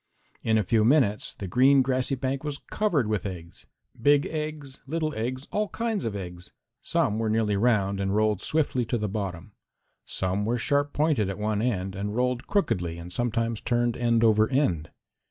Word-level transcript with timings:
In 0.41 0.57
a 0.57 0.63
few 0.63 0.83
minutes 0.83 1.35
the 1.35 1.45
green 1.47 1.83
grassy 1.83 2.15
bank 2.15 2.43
was 2.43 2.57
covered 2.71 3.05
with 3.05 3.23
eggs 3.23 3.67
big 4.01 4.25
eggs, 4.25 4.81
little 4.87 5.13
eggs, 5.13 5.45
all 5.51 5.69
kinds 5.69 6.05
of 6.05 6.15
eggs. 6.15 6.51
Some 6.81 7.19
were 7.19 7.29
nearly 7.29 7.55
round 7.55 7.99
and 7.99 8.15
rolled 8.15 8.41
swiftly 8.41 8.83
to 8.85 8.97
the 8.97 9.07
bottom. 9.07 9.51
Some 10.03 10.43
were 10.43 10.57
sharp 10.57 10.91
pointed 10.93 11.29
at 11.29 11.37
one 11.37 11.61
end 11.61 11.93
and 11.93 12.15
rolled 12.15 12.47
crookedly 12.47 12.97
and 12.97 13.13
sometimes 13.13 13.61
turned 13.61 13.95
end 13.95 14.23
over 14.23 14.49
end. 14.49 14.89